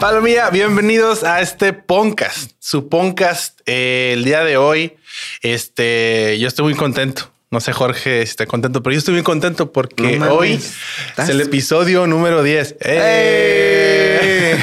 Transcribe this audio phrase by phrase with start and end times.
[0.00, 3.60] Palomilla, bienvenidos a este podcast, su podcast.
[3.66, 4.96] eh, el día de hoy,
[5.42, 7.30] este, yo estoy muy contento.
[7.50, 11.28] No sé, Jorge, si está contento, pero yo estoy muy contento porque No hoy es
[11.28, 12.76] el episodio número 10.
[12.80, 14.56] ¡Eh!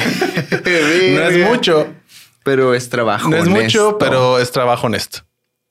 [1.14, 1.86] no es mucho,
[2.42, 3.28] Pero es trabajo.
[3.28, 5.20] no es mucho, pero es trabajo honesto.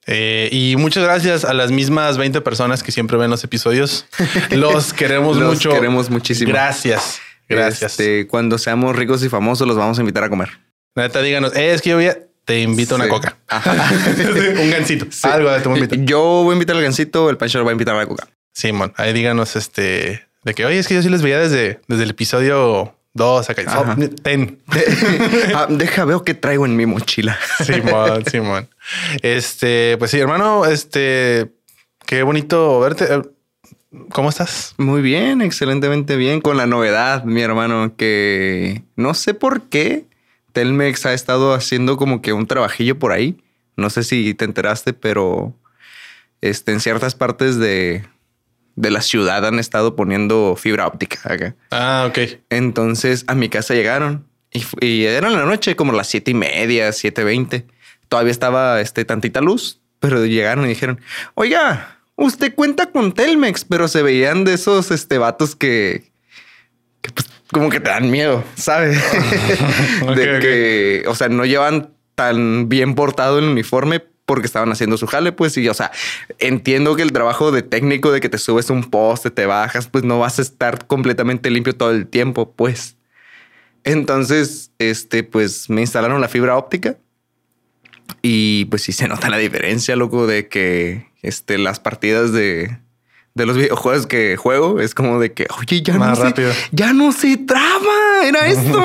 [0.05, 4.05] Eh, y muchas gracias a las mismas 20 personas que siempre ven los episodios.
[4.51, 5.71] Los queremos Los mucho.
[5.71, 6.49] queremos muchísimo.
[6.53, 7.19] Gracias.
[7.49, 7.91] Gracias.
[7.91, 10.49] Este, cuando seamos ricos y famosos, los vamos a invitar a comer.
[10.95, 13.37] Neta, díganos, "Eh, es que yo voy a, te invito a una coca.
[14.61, 15.05] Un gancito.
[15.23, 15.95] Algo de tu invito.
[15.95, 18.27] Yo voy a invitar al gancito, el Pancho lo va a invitar a la coca.
[18.53, 22.03] Simón, ahí díganos este de que oye, es que yo sí les veía desde, desde
[22.03, 23.63] el episodio 2 acá.
[23.79, 24.59] Oh, ten.
[25.53, 27.37] Ah, deja, veo qué traigo en mi mochila.
[27.63, 28.69] Simón, Simón.
[29.21, 31.51] Este, pues sí, hermano, este,
[32.05, 33.07] qué bonito verte.
[34.11, 34.75] ¿Cómo estás?
[34.77, 36.41] Muy bien, excelentemente bien.
[36.41, 40.05] Con la novedad, mi hermano, que no sé por qué
[40.51, 43.41] Telmex ha estado haciendo como que un trabajillo por ahí.
[43.77, 45.55] No sé si te enteraste, pero
[46.41, 48.05] este, en ciertas partes de,
[48.75, 51.55] de la ciudad han estado poniendo fibra óptica acá.
[51.71, 52.39] Ah, ok.
[52.49, 56.33] Entonces a mi casa llegaron y, y era en la noche, como las siete y
[56.33, 57.67] media, siete veinte.
[58.09, 60.99] Todavía estaba este, tantita luz, pero llegaron y dijeron:
[61.35, 66.11] Oiga, usted cuenta con Telmex, pero se veían de esos este, vatos que,
[67.01, 68.97] que, pues, como que te dan miedo, ¿sabes?
[70.15, 75.07] De que, o sea, no llevan tan bien portado el uniforme porque estaban haciendo su
[75.07, 75.91] jale, pues, y, o sea,
[76.39, 80.03] entiendo que el trabajo de técnico de que te subes un poste, te bajas, pues
[80.03, 82.97] no vas a estar completamente limpio todo el tiempo, pues.
[83.85, 86.97] Entonces, este, pues me instalaron la fibra óptica
[88.21, 92.77] y pues sí se nota la diferencia, loco, de que este, las partidas de,
[93.33, 96.51] de los videojuegos que juego es como de que, oye, ya Más no rápido.
[96.53, 98.83] se, ya no se traba, era esto.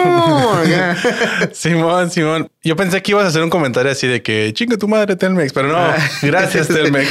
[1.52, 2.50] Simón, Simón.
[2.62, 5.52] Yo pensé que ibas a hacer un comentario así de que chinga tu madre, Telmex,
[5.52, 5.78] pero no.
[6.22, 7.08] Gracias, Sí, Telmex.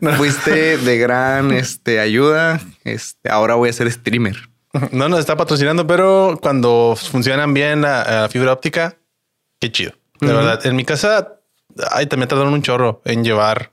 [0.00, 0.12] No.
[0.14, 2.60] Fuiste de gran este, ayuda.
[2.84, 4.36] Este, ahora voy a ser streamer.
[4.92, 8.96] No nos está patrocinando, pero cuando funcionan bien la, la fibra óptica,
[9.58, 9.92] qué chido.
[10.20, 11.39] De verdad, en mi casa,
[11.92, 13.72] ay, también tardaron un chorro en llevar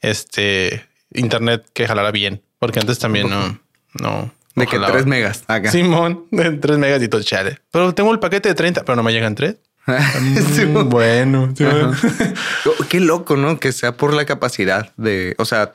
[0.00, 0.84] este
[1.14, 3.60] internet que jalara bien, porque antes también no,
[4.00, 4.32] no.
[4.54, 4.92] De no que jalaba.
[4.92, 5.70] 3 megas acá.
[5.70, 7.58] Simón, de 3 megas y todo chale.
[7.70, 9.56] Pero tengo el paquete de 30, pero no me llegan 3.
[10.54, 11.52] Sí, mo- bueno.
[12.66, 13.58] Oh, Qué loco, ¿no?
[13.58, 15.74] Que sea por la capacidad de, o sea,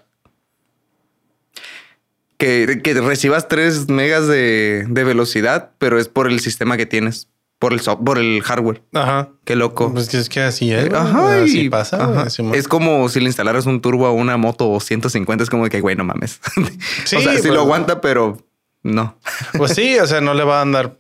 [2.38, 7.28] que, que recibas 3 megas de, de velocidad, pero es por el sistema que tienes,
[7.60, 8.84] por el por el hardware.
[8.94, 9.30] Ajá.
[9.46, 9.92] Qué loco.
[9.92, 10.94] Pues es que así es.
[10.94, 12.04] Ajá, así y- pasa.
[12.04, 12.28] ajá.
[12.54, 15.96] Es como si le instalaras un turbo a una moto 150, es como que, güey,
[15.96, 16.40] no mames.
[17.06, 18.38] Sí, o sea, sí pues- lo aguanta, pero
[18.84, 19.18] no.
[19.58, 20.98] Pues sí, o sea, no le va a andar.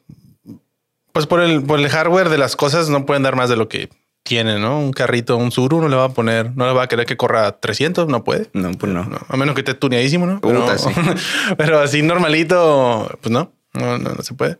[1.11, 3.67] Pues por el, por el hardware de las cosas no pueden dar más de lo
[3.69, 3.89] que
[4.23, 4.79] tiene, ¿no?
[4.79, 7.17] Un carrito, un Suru no le va a poner, no le va a querer que
[7.17, 8.49] corra 300, no puede.
[8.53, 9.03] No, pues no.
[9.05, 10.41] No, a menos que esté tuneadísimo, ¿no?
[10.41, 10.89] Pero, Puta, sí.
[11.57, 14.59] pero así normalito, pues no, no, no, no se puede.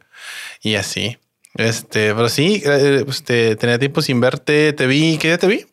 [0.61, 1.17] Y así.
[1.57, 5.47] Este, pero sí, eh, pues te, tenía tiempo sin verte, te vi, ¿qué día te
[5.47, 5.65] vi?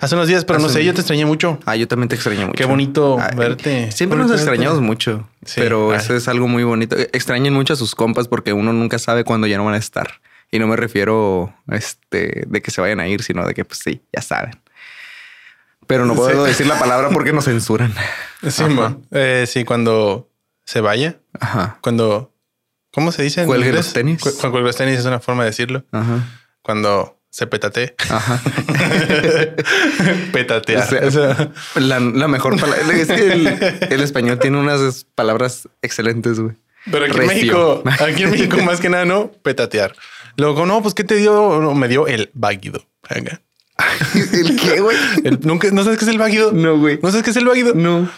[0.00, 1.58] Hace unos días, pero no sé, un- yo te extrañé mucho.
[1.66, 2.56] Ah, yo también te extraño mucho.
[2.56, 3.90] Qué bonito verte.
[3.90, 4.42] Siempre Bonito nos verte.
[4.54, 6.96] extrañamos mucho, Sí, pero eso es algo muy bonito.
[6.96, 10.20] Extrañen mucho a sus compas porque uno nunca sabe cuándo ya no van a estar.
[10.52, 13.80] Y no me refiero este, de que se vayan a ir, sino de que, pues
[13.80, 14.52] sí, ya saben.
[15.88, 16.48] Pero no puedo Sí.
[16.50, 17.92] decir la palabra porque nos censuran.
[18.48, 18.62] Sí.
[19.10, 20.28] Eh, sí, cuando
[20.64, 21.78] se vaya, Ajá.
[21.80, 22.32] cuando,
[22.94, 23.44] ¿cómo se dice?
[23.44, 24.20] Cuelgue los tenis.
[24.22, 25.84] Cu- cuelgue los tenis es una forma de decirlo.
[25.92, 26.24] Ajá.
[26.62, 27.94] Cuando se petate.
[28.08, 28.40] Ajá.
[30.32, 30.82] Petatear.
[30.84, 32.82] O sea, O sea, La, la mejor palabra.
[32.96, 33.46] Es que el,
[33.90, 36.54] el español tiene unas palabras excelentes, güey.
[36.90, 37.26] pero aquí en.
[37.26, 39.94] México, aquí en México más que nada, no petatear.
[40.36, 41.60] Luego, no, pues, ¿qué te dio?
[41.60, 42.84] No, me dio el váguido.
[44.32, 44.96] ¿El qué, güey?
[45.42, 46.52] ¿nunca, ¿No sabes qué es el váguido?
[46.52, 46.98] No, güey.
[47.02, 47.74] ¿No sabes qué es el váguido?
[47.74, 48.08] No.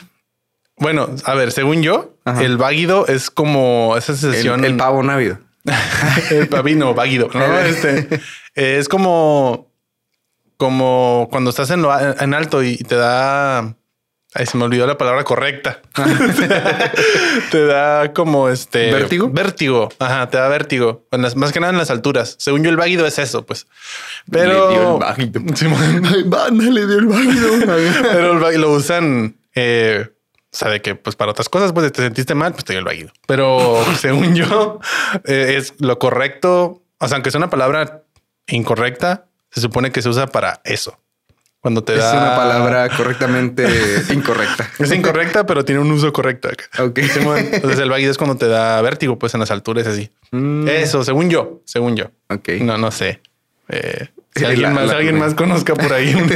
[0.78, 2.42] Bueno, a ver, según yo, Ajá.
[2.42, 4.64] el váguido es como esa El, sensación.
[4.64, 5.38] el pavo návido.
[6.30, 7.28] el pavino, váguido.
[7.34, 8.08] No, este
[8.54, 9.72] eh, es como,
[10.56, 13.74] como cuando estás en, lo en alto y te da.
[14.34, 15.80] Ay, se me olvidó la palabra correcta.
[17.50, 19.30] te da como este ¿Vértigo?
[19.30, 19.88] Vértigo.
[19.98, 21.06] Ajá, te da vértigo.
[21.10, 22.36] En las- más que nada en las alturas.
[22.38, 23.66] Según yo, el váguido es eso, pues.
[24.30, 24.74] Pero Le
[26.86, 27.50] dio el váguido.
[27.72, 27.92] Ay.
[28.12, 29.36] Pero el váguido lo usan.
[29.54, 30.10] Eh,
[30.56, 32.78] o sea, de que pues para otras cosas, pues te sentiste mal, pues te dio
[32.78, 33.10] el váguido.
[33.26, 34.80] Pero según yo,
[35.24, 36.82] eh, es lo correcto.
[36.98, 38.04] O sea, aunque sea una palabra
[38.46, 40.98] incorrecta, se supone que se usa para eso.
[41.60, 42.12] Cuando te es da.
[42.16, 43.66] una palabra correctamente
[44.14, 44.70] incorrecta.
[44.78, 46.48] Es incorrecta, pero tiene un uso correcto.
[46.78, 46.98] Ok.
[47.00, 50.10] Entonces el vaguido es cuando te da vértigo, pues en las alturas así.
[50.30, 52.06] Mm, Eso, según yo, según yo.
[52.30, 52.48] ok.
[52.60, 53.20] No, no sé.
[53.68, 54.72] Eh, si La- alguien,
[55.18, 56.30] más, la- conozca por ahí un-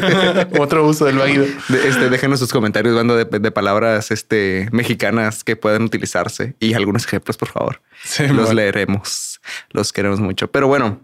[0.60, 1.46] otro uso del vaguido.
[1.68, 6.74] De- este, déjenos sus comentarios bando de, de palabras este, mexicanas que puedan utilizarse y
[6.74, 7.80] algunos ejemplos, por favor.
[8.02, 9.40] Sí, Los leeremos.
[9.70, 10.50] Los queremos mucho.
[10.50, 11.00] Pero bueno,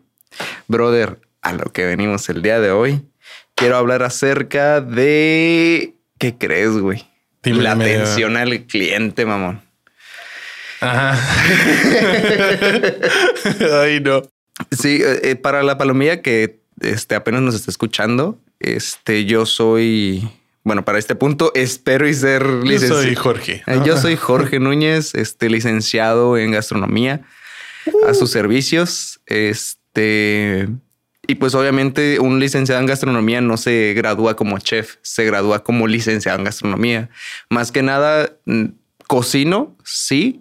[0.68, 3.02] brother, a lo que venimos el día de hoy,
[3.54, 5.94] quiero hablar acerca de...
[6.18, 7.06] ¿Qué crees, güey?
[7.42, 9.62] Dime, La atención al cliente, mamón.
[10.80, 11.18] Ajá.
[13.82, 14.22] Ay, no.
[14.70, 20.28] Sí, eh, eh, para la palomilla que este, apenas nos está escuchando, este, yo soy...
[20.64, 23.02] Bueno, para este punto espero y ser Yo licenciado.
[23.02, 23.62] soy Jorge.
[23.68, 27.22] Eh, Yo soy Jorge Núñez, este licenciado en gastronomía
[28.08, 29.20] a sus servicios.
[29.26, 30.68] Este
[31.28, 35.86] y pues obviamente un licenciado en gastronomía no se gradúa como chef, se gradúa como
[35.86, 37.10] licenciado en gastronomía.
[37.48, 38.66] Más que nada mm,
[39.06, 40.40] cocino, sí,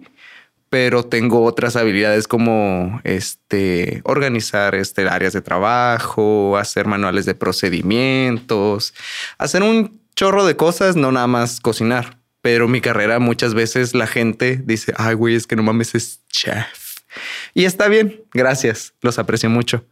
[0.76, 8.92] pero tengo otras habilidades como este organizar este áreas de trabajo, hacer manuales de procedimientos,
[9.38, 12.18] hacer un chorro de cosas, no nada más cocinar.
[12.42, 16.20] Pero mi carrera muchas veces la gente dice, ay, güey, es que no mames, es
[16.28, 16.98] chef.
[17.54, 19.82] Y está bien, gracias, los aprecio mucho.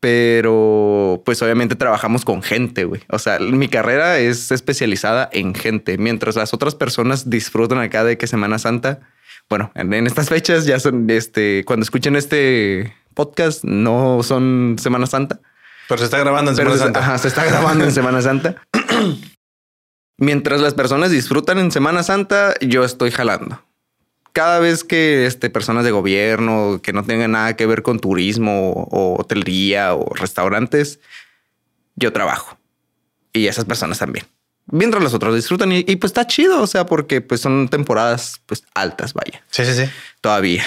[0.00, 3.02] Pero pues obviamente trabajamos con gente, güey.
[3.10, 8.16] O sea, mi carrera es especializada en gente, mientras las otras personas disfrutan acá de
[8.16, 9.00] que Semana Santa,
[9.48, 15.06] bueno, en, en estas fechas ya son, este, cuando escuchen este podcast, no son Semana
[15.06, 15.40] Santa,
[15.88, 17.00] Pero se está grabando en Semana se, Santa.
[17.00, 18.56] ajá, se está grabando en Semana Santa.
[20.18, 23.62] Mientras las personas disfrutan en Semana Santa, yo estoy jalando.
[24.32, 28.70] Cada vez que este, personas de gobierno que no tengan nada que ver con turismo
[28.70, 31.00] o, o hotelería o restaurantes,
[31.96, 32.58] yo trabajo.
[33.32, 34.26] Y esas personas también.
[34.70, 38.40] Mientras los otros disfrutan y, y, pues está chido, o sea, porque pues son temporadas
[38.46, 39.90] pues altas, vaya Sí, sí, sí.
[40.20, 40.64] todavía.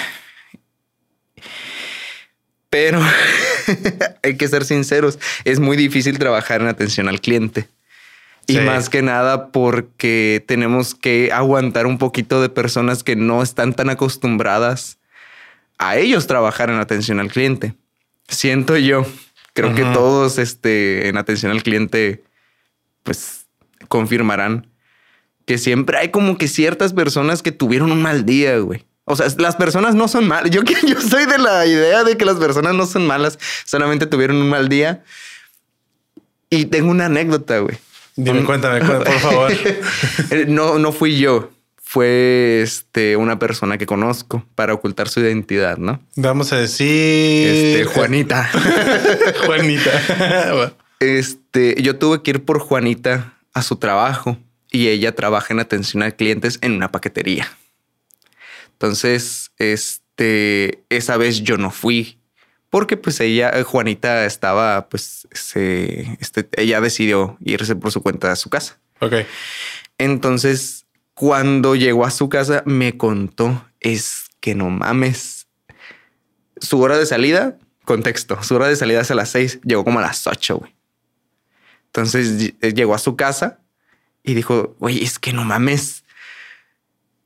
[2.70, 3.00] Pero
[4.22, 7.68] hay que ser sinceros, es muy difícil trabajar en atención al cliente.
[8.46, 8.60] Y Sí.
[8.60, 13.88] más que nada porque tenemos que aguantar un poquito de personas que no están tan
[13.88, 14.98] acostumbradas
[15.78, 17.74] a ellos trabajar en atención al cliente.
[18.28, 19.06] Siento yo,
[19.52, 22.24] creo que todos este, en atención al cliente,
[23.04, 23.41] pues
[23.88, 24.66] confirmarán
[25.46, 28.84] que siempre hay como que ciertas personas que tuvieron un mal día, güey.
[29.04, 30.50] O sea, las personas no son malas.
[30.52, 34.36] Yo, yo soy de la idea de que las personas no son malas, solamente tuvieron
[34.36, 35.02] un mal día.
[36.50, 37.76] Y tengo una anécdota, güey.
[38.14, 39.52] Dime, Un- cuéntame, cuéntame, por favor.
[40.48, 41.50] No, no fui yo.
[41.82, 46.00] Fue este, una persona que conozco para ocultar su identidad, ¿no?
[46.16, 46.86] Vamos a decir.
[47.48, 48.48] Este, Juanita.
[49.46, 50.72] Juanita.
[51.00, 54.38] Este, yo tuve que ir por Juanita a su trabajo
[54.70, 57.56] y ella trabaja en atención a clientes en una paquetería.
[58.72, 62.18] Entonces, este, esa vez yo no fui
[62.72, 68.36] porque pues ella, Juanita estaba, pues, se, este, ella decidió irse por su cuenta a
[68.36, 68.78] su casa.
[69.00, 69.26] ok.
[69.98, 75.48] Entonces, cuando llegó a su casa, me contó, es que no mames.
[76.56, 79.98] Su hora de salida, contexto, su hora de salida es a las seis, llegó como
[79.98, 80.74] a las ocho, güey.
[81.94, 83.60] Entonces eh, llegó a su casa
[84.22, 86.04] y dijo, güey, es que no mames.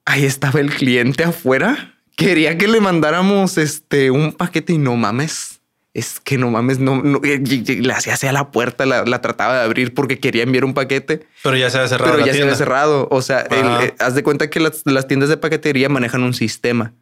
[0.05, 1.95] Ahí estaba el cliente afuera.
[2.17, 5.56] Quería que le mandáramos este un paquete y no mames.
[5.99, 9.05] Es que no mames, no, no, eh, y- y- le hacía hacia la puerta, la,
[9.07, 12.13] la trataba de abrir porque quería enviar un paquete Pero ya se ha cerrado.
[12.13, 13.09] pero la ya se había cerrado.
[13.11, 16.35] O sea, el- eh, haz de cuenta que las, las tiendas de paquetería manejan un
[16.35, 16.93] sistema.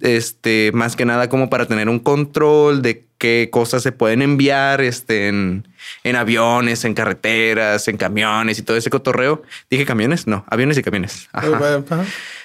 [0.00, 4.80] Este, más que nada como para tener un control de qué cosas se pueden enviar
[4.80, 5.66] este, en,
[6.04, 9.42] en aviones, en carreteras, en camiones y todo ese cotorreo.
[9.68, 11.28] Dije camiones, no, aviones y camiones.
[11.32, 11.82] Ajá.
[11.90, 12.04] Ajá.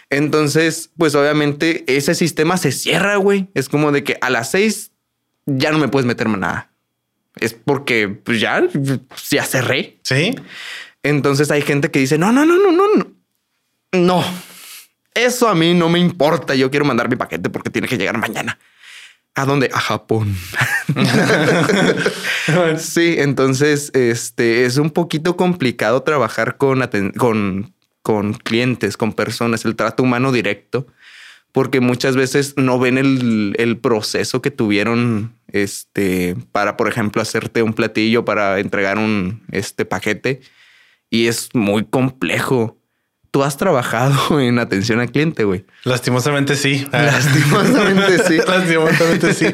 [0.09, 3.47] Entonces, pues obviamente ese sistema se cierra, güey.
[3.53, 4.91] Es como de que a las seis
[5.45, 6.71] ya no me puedes meterme nada.
[7.37, 8.63] Es porque pues ya,
[9.29, 9.99] ya cerré.
[10.03, 10.35] Sí.
[11.03, 13.15] Entonces hay gente que dice, no, no, no, no, no, no.
[13.91, 14.25] No,
[15.13, 16.55] eso a mí no me importa.
[16.55, 18.59] Yo quiero mandar mi paquete porque tiene que llegar mañana.
[19.35, 19.69] ¿A dónde?
[19.73, 20.35] A Japón.
[22.77, 26.81] sí, entonces este es un poquito complicado trabajar con,
[27.17, 30.87] con, con clientes, con personas, el trato humano directo,
[31.55, 37.63] porque muchas veces no ven el, el proceso que tuvieron este, para, por ejemplo, hacerte
[37.63, 40.41] un platillo, para entregar un este, paquete.
[41.09, 42.77] Y es muy complejo.
[43.31, 45.63] Tú has trabajado en atención al cliente, güey.
[45.85, 46.85] Lastimosamente sí.
[46.91, 47.03] Ah.
[47.03, 48.37] Lastimosamente sí.
[48.45, 49.45] Lastimosamente sí.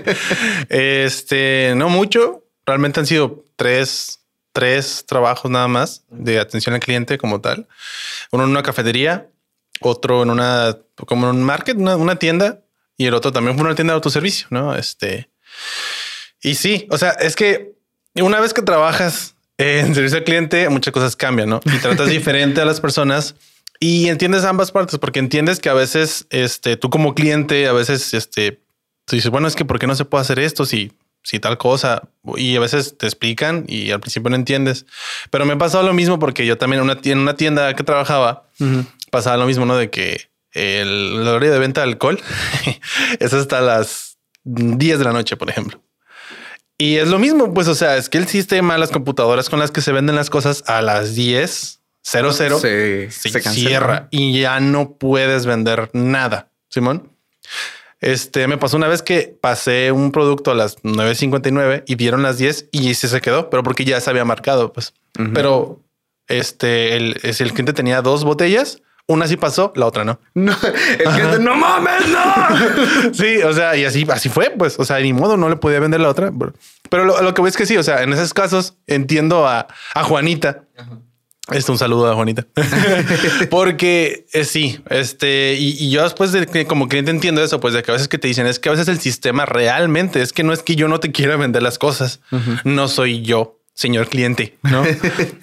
[0.70, 2.44] Este, no mucho.
[2.66, 4.22] Realmente han sido tres,
[4.54, 7.68] tres trabajos nada más de atención al cliente como tal.
[8.32, 9.28] Uno en una cafetería,
[9.82, 12.62] otro en una, como en un market, una, una tienda,
[12.98, 14.76] y el otro también fue una tienda de autoservicio, ¿no?
[14.76, 15.30] Este,
[16.42, 17.74] y sí, o sea, es que
[18.16, 21.62] una vez que trabajas en servicio al cliente, muchas cosas cambian, ¿no?
[21.66, 23.36] Y tratas diferente a las personas
[23.84, 28.14] y entiendes ambas partes, porque entiendes que a veces, este, tú como cliente, a veces,
[28.14, 28.62] este,
[29.06, 30.92] tú dices, bueno, es que ¿por qué no se puede hacer esto si,
[31.24, 32.04] si tal cosa?
[32.38, 34.86] Y a veces te explican y al principio no entiendes.
[35.32, 38.48] Pero me ha pasado lo mismo porque yo también una en una tienda que trabajaba,
[39.12, 39.78] pasaba lo mismo, ¿no?
[39.78, 42.20] De que el, horario de venta de alcohol
[43.20, 45.80] es hasta las 10 de la noche, por ejemplo.
[46.78, 49.70] Y es lo mismo, pues, o sea, es que el sistema, las computadoras con las
[49.70, 54.94] que se venden las cosas a las 10, 00, se, se, cierra y ya no
[54.94, 56.50] puedes vender nada.
[56.70, 57.12] Simón.
[58.00, 62.40] Este me pasó una vez que pasé un producto a las 9.59 y dieron las
[62.40, 64.96] 10 y se se quedó, pero porque ya se había marcado, pues.
[65.36, 65.84] Pero
[66.28, 70.20] este, el, el cliente tenía dos botellas una sí pasó, la otra no.
[70.34, 73.14] No, el cliente, no mames, no.
[73.14, 75.80] sí, o sea, y así, así fue, pues, o sea, ni modo, no le podía
[75.80, 76.32] vender la otra.
[76.90, 80.64] Pero lo, que ves es que sí, o sea, en esos casos entiendo a, Juanita.
[81.50, 82.46] Este, un saludo a Juanita.
[83.50, 87.84] Porque eh, sí, este, y, yo después de que como cliente entiendo eso, pues de
[87.84, 90.44] que a veces que te dicen es que a veces el sistema realmente es que
[90.44, 92.22] no es que yo no te quiera vender las cosas,
[92.64, 94.84] no soy yo, señor cliente, no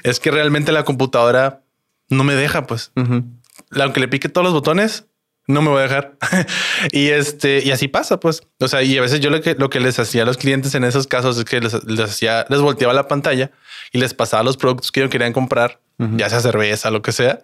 [0.02, 1.62] es que realmente la computadora
[2.10, 2.92] no me deja, pues
[3.72, 5.06] aunque le pique todos los botones,
[5.48, 6.16] no me voy a dejar.
[6.92, 8.42] y este, y así pasa, pues.
[8.60, 10.74] O sea, y a veces yo lo que, lo que les hacía a los clientes
[10.74, 13.50] en esos casos es que les, hacía, les volteaba la pantalla
[13.92, 15.80] y les pasaba los productos que ellos querían comprar,
[16.16, 17.40] ya sea cerveza, lo que sea.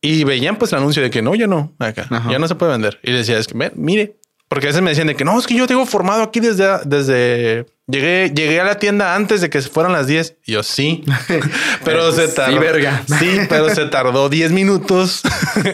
[0.00, 2.72] Y veían pues el anuncio de que no, ya no, acá, ya no se puede
[2.72, 2.98] vender.
[3.04, 4.16] Y decía, es que mire,
[4.48, 6.66] porque a veces me decían de que no, es que yo tengo formado aquí desde,
[6.84, 10.36] desde llegué, llegué a la tienda antes de que fueran las 10.
[10.44, 11.04] Y yo sí,
[11.84, 12.52] pero se tardó.
[12.52, 13.02] Sí, verga.
[13.18, 15.22] Sí, pero se tardó 10 minutos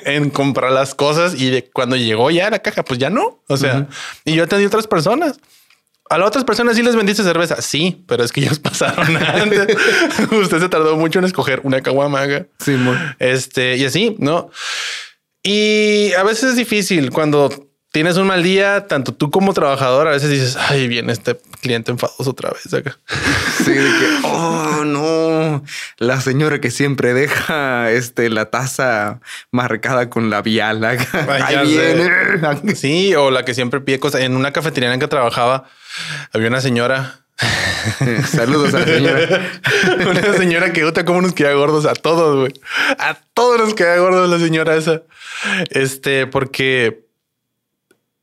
[0.04, 3.42] en comprar las cosas y de cuando llegó ya la caja, pues ya no.
[3.48, 3.86] O sea,
[4.24, 5.38] y yo atendí a otras personas.
[6.10, 7.60] A las otras personas sí les vendiste cerveza.
[7.60, 9.76] Sí, pero es que ellos pasaron antes.
[10.30, 12.46] Usted se tardó mucho en escoger una caguamaga.
[12.60, 12.76] Sí,
[13.18, 14.50] este y así, no?
[15.42, 20.12] Y a veces es difícil cuando tienes un mal día, tanto tú como trabajador, a
[20.12, 22.98] veces dices, ay, viene este cliente enfadoso otra vez acá.
[23.64, 25.64] Sí, de que, oh, no,
[25.98, 30.90] la señora que siempre deja este, la taza marcada con la viala.
[31.44, 32.08] Ahí viene.
[32.76, 34.20] Sí, o la que siempre pide cosas.
[34.20, 35.64] En una cafetería en que trabajaba,
[36.32, 37.24] había una señora
[38.30, 39.50] Saludos a la señora.
[40.08, 42.52] Una señora que gusta como nos queda gordos a todos, güey.
[42.98, 45.02] A todos nos queda gordos la señora esa.
[45.70, 47.07] Este, porque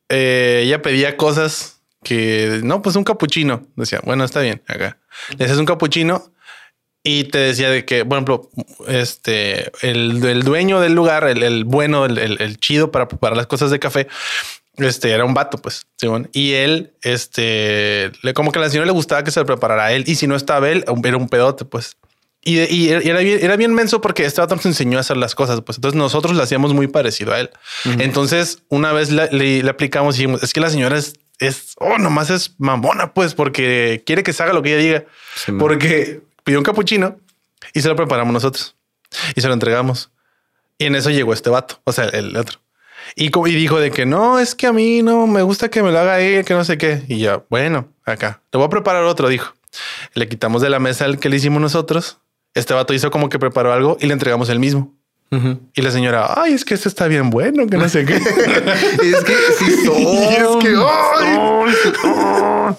[0.09, 3.65] eh, ella pedía cosas que no, pues un capuchino.
[3.75, 4.97] Decía, bueno, está bien acá.
[5.37, 6.31] Le haces un capuchino
[7.03, 8.49] y te decía de que, por ejemplo,
[8.87, 14.07] este, el, dueño del lugar, el, bueno, el, chido para preparar las cosas de café,
[14.77, 15.85] este era un vato, pues,
[16.33, 19.93] y él, este, le, como que la señora le gustaba que se lo preparara a
[19.93, 20.03] él.
[20.07, 21.95] Y si no estaba él, era un pedote, pues.
[22.47, 25.61] Y, era, bien, era bien menso porque este vato nos enseñó a hacer las cosas.
[25.61, 27.49] Pues entonces nosotros lo hacíamos muy parecido a él.
[27.97, 32.29] Entonces, una vez le, aplicamos y dijimos, es que la señora es, es, oh, nomás
[32.29, 35.05] es mamona, pues, porque quiere que se haga lo que ella diga.
[35.57, 37.17] porque pidió un capuchino
[37.73, 38.75] y se lo preparamos nosotros
[39.35, 40.11] y se lo entregamos.
[40.77, 42.59] Y en eso llegó este vato, o sea, el otro.
[43.15, 45.91] Y, y dijo de que no, es que a mí no me gusta que me
[45.91, 47.03] lo haga él, que no sé qué.
[47.07, 49.55] Y ya, bueno, acá, te voy a preparar otro, dijo.
[50.13, 52.19] Le quitamos de la mesa el que le hicimos nosotros
[52.55, 54.95] este vato hizo como que preparó algo y le entregamos el mismo.
[55.73, 58.15] Y la señora, ay, es que esto está bien bueno, que no sé qué.
[58.15, 59.97] es que sí son.
[59.97, 62.75] es que, ay,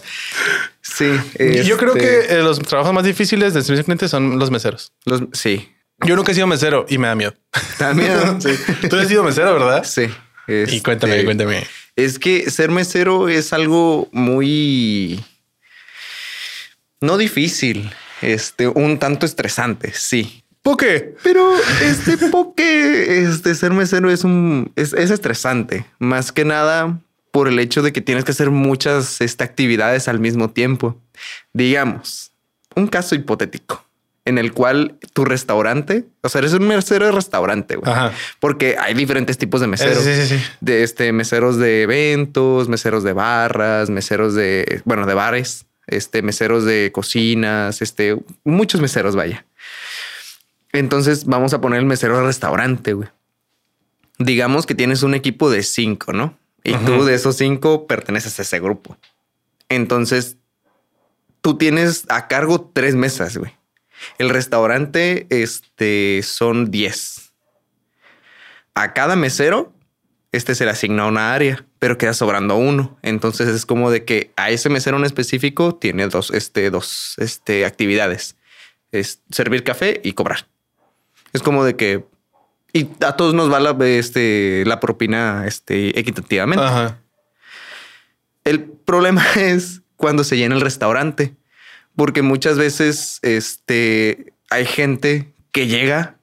[0.80, 1.10] sí.
[1.66, 4.92] Yo creo que este eh, los trabajos más difíciles de servicio cliente son los meseros.
[5.04, 5.70] Los, sí.
[6.06, 7.34] Yo nunca he sido mesero y me da miedo.
[7.76, 8.40] ¿Te miedo?
[8.40, 8.88] sí.
[8.88, 9.84] Tú has sido mesero, ¿verdad?
[9.84, 10.08] Sí.
[10.48, 11.66] y cuéntame, este, cuéntame.
[11.94, 15.22] Es que ser mesero es algo muy...
[17.02, 17.90] No difícil
[18.22, 20.44] este, un tanto estresante, sí.
[20.62, 21.14] ¿Por qué?
[21.22, 26.98] Pero este porque este ser mesero es un es, estresante, más que nada
[27.30, 31.00] por el hecho de que tienes que hacer muchas este, actividades al mismo tiempo.
[31.52, 32.32] Digamos,
[32.74, 33.84] un caso hipotético
[34.24, 37.92] en el cual tu restaurante, o sea, eres un mesero de restaurante, güey.
[38.40, 40.04] Porque hay diferentes tipos de meseros.
[40.60, 46.64] De este meseros de eventos, meseros de barras, meseros de, bueno, de bares este, meseros
[46.64, 49.46] de cocinas, este, muchos meseros, vaya.
[50.72, 53.08] Entonces vamos a poner el mesero de restaurante, güey.
[54.18, 56.38] Digamos que tienes un equipo de cinco, ¿no?
[56.64, 58.96] Y tú de esos cinco perteneces a ese grupo.
[59.68, 60.36] Entonces,
[61.40, 63.52] tú tienes a cargo tres mesas, güey.
[64.18, 67.32] El restaurante este, son 10.
[68.74, 69.72] A cada mesero,
[70.36, 72.98] este se le asigna una área, pero queda sobrando uno.
[73.02, 77.64] Entonces es como de que a ese mesero en específico tiene dos, este, dos este,
[77.64, 78.36] actividades.
[78.92, 80.46] Es servir café y cobrar.
[81.32, 82.04] Es como de que...
[82.72, 86.64] Y a todos nos va la, este, la propina este, equitativamente.
[86.64, 87.00] Ajá.
[88.44, 91.34] El problema es cuando se llena el restaurante,
[91.96, 96.15] porque muchas veces este, hay gente que llega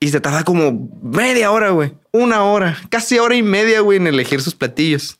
[0.00, 4.06] y se tarda como media hora, güey, una hora, casi hora y media, güey, en
[4.06, 5.18] elegir sus platillos.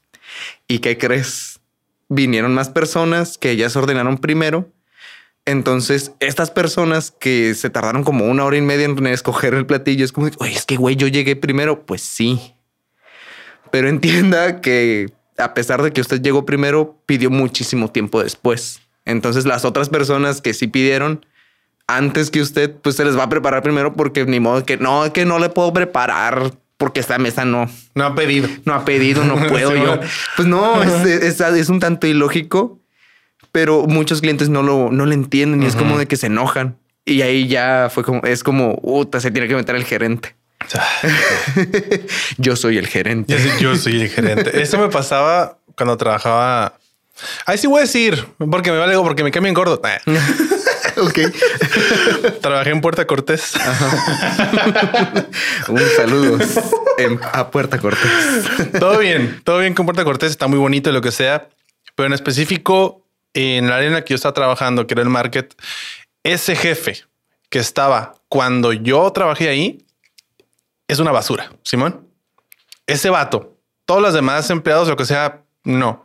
[0.67, 1.61] ¿Y qué crees?
[2.09, 4.71] Vinieron más personas que ellas ordenaron primero.
[5.45, 10.05] Entonces, estas personas que se tardaron como una hora y media en escoger el platillo,
[10.05, 11.87] es como, oye, es que, güey, yo llegué primero.
[11.87, 12.55] Pues sí.
[13.71, 18.81] Pero entienda que a pesar de que usted llegó primero, pidió muchísimo tiempo después.
[19.05, 21.25] Entonces las otras personas que sí pidieron
[21.89, 25.13] antes que usted, pues se les va a preparar primero porque ni modo que no,
[25.13, 27.69] que no le puedo preparar porque esta mesa no.
[27.97, 28.49] No ha pedido.
[28.65, 29.99] No ha pedido, no puedo Sí, yo.
[30.37, 32.79] Pues no, es, es- es un tanto ilógico,
[33.51, 36.77] pero muchos clientes no lo, no lo entienden y es como de que se enojan.
[37.05, 40.37] Y ahí ya fue como, es como, puta, se tiene que meter el gerente.
[42.37, 43.33] Yo soy el gerente.
[43.33, 44.61] Yo soy, yo soy el gerente.
[44.61, 46.75] Eso me pasaba cuando trabajaba.
[47.47, 49.81] Ahí sí voy a decir, porque me vale, porque me cambian gordo.
[51.03, 52.41] Ok.
[52.41, 53.55] Trabajé en Puerta Cortés.
[55.69, 56.39] Un saludo
[56.99, 58.11] en- a Puerta Cortés.
[58.79, 61.49] todo bien, todo bien con Puerta Cortés, está muy bonito y lo que sea,
[61.95, 65.09] pero en específico en el área en la que yo estaba trabajando, que era el
[65.11, 65.55] market,
[66.25, 67.05] ese jefe
[67.51, 69.85] que estaba cuando yo trabajé ahí
[70.89, 72.09] es una basura, Simón.
[72.87, 76.05] Ese vato, todos los demás empleados, lo que sea, no.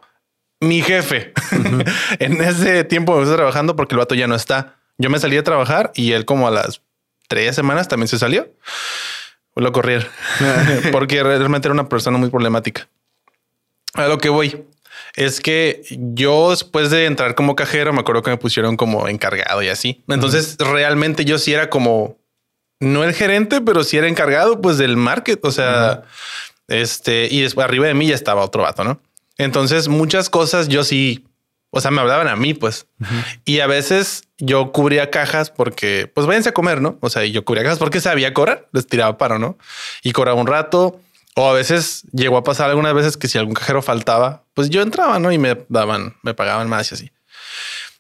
[0.60, 1.34] Mi jefe
[2.20, 4.76] en ese tiempo me estaba trabajando porque el vato ya no está.
[4.98, 6.82] Yo me salí a trabajar y él como a las
[7.28, 8.50] tres semanas también se salió.
[9.56, 10.08] Lo corrieron
[10.92, 12.88] porque realmente era una persona muy problemática.
[13.94, 14.66] A lo que voy
[15.16, 19.62] es que yo después de entrar como cajero me acuerdo que me pusieron como encargado
[19.62, 20.04] y así.
[20.08, 22.18] Entonces realmente yo sí era como
[22.80, 25.44] no el gerente, pero sí era encargado pues del market.
[25.46, 26.04] O sea,
[26.68, 29.00] este y después arriba de mí ya estaba otro vato, no?
[29.38, 31.26] Entonces muchas cosas yo sí,
[31.76, 32.86] o sea, me hablaban a mí pues
[33.46, 36.98] y a veces yo cubría cajas porque pues váyanse a comer, no?
[37.02, 39.58] O sea, y yo cubría cajas porque sabía cobrar, les tiraba paro, no?
[40.04, 41.00] Y cobraba un rato.
[41.36, 44.84] O a veces llegó a pasar algunas veces que si algún cajero faltaba, pues yo
[44.84, 45.32] entraba, ¿no?
[45.32, 47.12] Y me daban, me pagaban más y así.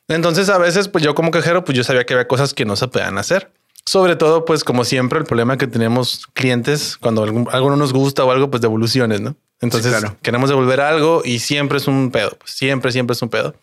[0.07, 2.75] Entonces a veces, pues yo como cajero, pues yo sabía que había cosas que no
[2.75, 3.51] se podían hacer.
[3.86, 7.91] Sobre todo, pues como siempre, el problema que tenemos clientes cuando algún- algo no nos
[7.91, 9.36] gusta o algo, pues devoluciones, ¿no?
[9.63, 10.17] Entonces Sí, claro.
[10.21, 13.56] queremos devolver algo y siempre es un pedo, pues siempre, siempre es un pedo.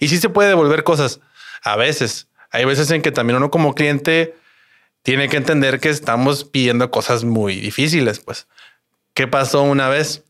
[0.00, 1.20] Y sí se puede devolver cosas
[1.62, 2.28] a veces.
[2.50, 4.34] Hay veces en que también uno como cliente
[5.02, 8.46] tiene que entender que estamos pidiendo cosas muy difíciles, pues.
[9.14, 10.22] ¿Qué pasó una vez?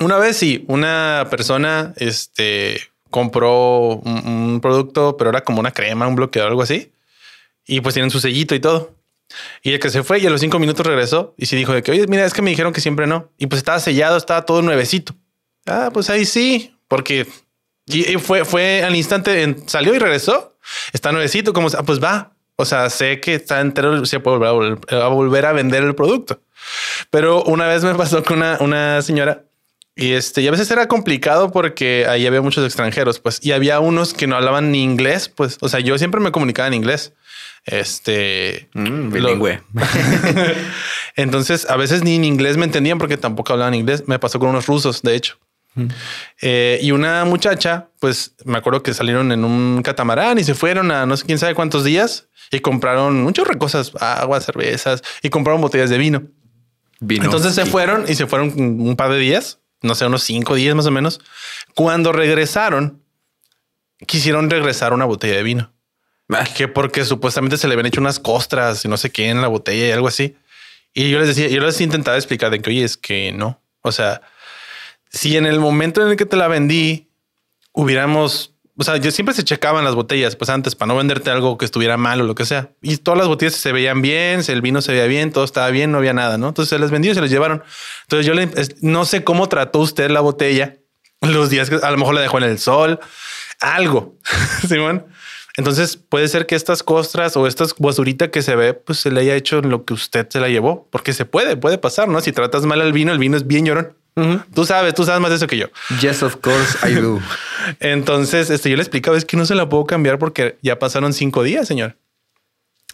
[0.00, 2.80] Una vez sí, una persona este,
[3.10, 6.90] compró un, un producto, pero era como una crema, un bloqueador, algo así.
[7.66, 8.94] Y pues tienen su sellito y todo.
[9.62, 11.82] Y el que se fue y a los cinco minutos regresó y se dijo de
[11.82, 13.30] que, oye, mira, es que me dijeron que siempre no.
[13.38, 15.14] Y pues estaba sellado, estaba todo nuevecito.
[15.66, 17.26] Ah, pues ahí sí, porque
[17.86, 20.56] y, fue, fue al instante, en- salió y regresó.
[20.92, 22.34] Está nuevecito, como, ah, pues va.
[22.56, 26.40] O sea, sé que está entero, se puede volver- a volver a vender el producto.
[27.10, 29.44] Pero una vez me pasó con una, una señora
[29.94, 33.80] y este, y a veces era complicado porque ahí había muchos extranjeros, pues, y había
[33.80, 37.14] unos que no hablaban ni inglés, pues, o sea, yo siempre me comunicaba en inglés.
[37.64, 39.62] Este, Mm, lo- bilingüe.
[41.16, 44.04] Entonces, a veces ni en inglés me entendían porque tampoco hablaban inglés.
[44.06, 45.38] Me pasó con unos rusos, de hecho.
[46.40, 50.90] Eh, y una muchacha, pues me acuerdo que salieron en un catamarán y se fueron
[50.90, 55.60] a no sé quién sabe cuántos días y compraron muchas cosas, agua, cervezas y compraron
[55.60, 56.22] botellas de vino.
[56.98, 57.24] Vino.
[57.26, 60.74] Entonces se fueron y se fueron un par de días, no sé, unos cinco días
[60.74, 61.20] más o menos.
[61.76, 63.04] Cuando regresaron,
[64.04, 65.72] quisieron regresar una botella de vino.
[66.30, 69.40] Ah, Que porque supuestamente se le habían hecho unas costras y no sé qué en
[69.40, 70.36] la botella y algo así.
[70.94, 73.60] Y yo les decía, yo les intentaba explicar de que, oye, es que no.
[73.82, 74.20] O sea,
[75.10, 77.08] si en el momento en el que te la vendí
[77.72, 81.56] hubiéramos, o sea, yo siempre se checaban las botellas, pues antes para no venderte algo
[81.56, 82.70] que estuviera mal o lo que sea.
[82.82, 85.92] Y todas las botellas se veían bien, el vino se veía bien, todo estaba bien,
[85.92, 86.48] no había nada, ¿no?
[86.48, 87.62] Entonces se les vendió y se les llevaron.
[88.02, 90.76] Entonces yo le, no sé cómo trató usted la botella
[91.20, 93.00] los días que a lo mejor la dejó en el sol,
[93.60, 94.16] algo,
[94.68, 95.06] Simón.
[95.58, 99.20] Entonces puede ser que estas costras o estas basurita que se ve, pues se le
[99.20, 102.20] haya hecho lo que usted se la llevó, porque se puede, puede pasar, ¿no?
[102.20, 103.92] Si tratas mal al vino, el vino es bien llorón.
[104.54, 105.66] Tú sabes, tú sabes más de eso que yo.
[106.00, 107.20] Yes, of course I do.
[107.80, 111.12] Entonces, este, yo le explicaba, es que no se la puedo cambiar porque ya pasaron
[111.12, 111.96] cinco días, señor.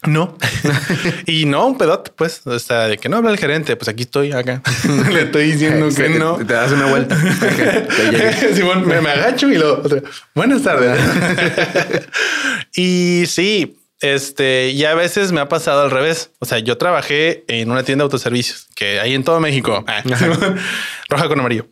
[0.07, 0.37] No.
[1.27, 2.43] y no, un pedote, pues.
[2.47, 4.63] O sea, de que no habla el gerente, pues aquí estoy acá.
[5.13, 6.37] Le estoy diciendo que no.
[6.37, 7.17] Te, das una vuelta.
[8.55, 9.83] Simón, me, agacho y lo
[10.35, 10.99] Buenas tardes.
[12.75, 16.31] y sí, este, y a veces me ha pasado al revés.
[16.39, 19.85] O sea, yo trabajé en una tienda de autoservicios que hay en todo México.
[19.87, 20.03] Ah,
[21.09, 21.67] roja con amarillo.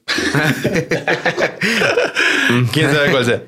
[2.73, 3.43] Quién sabe cuál sea.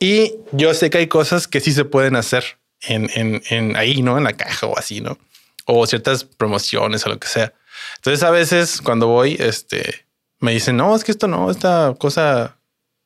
[0.00, 4.02] Y yo sé que hay cosas que sí se pueden hacer en, en, en ahí,
[4.02, 4.18] ¿no?
[4.18, 5.18] En la caja o así, ¿no?
[5.64, 7.52] O ciertas promociones o lo que sea.
[7.96, 10.06] Entonces a veces cuando voy, este,
[10.40, 12.58] me dicen, no, es que esto no, esta cosa,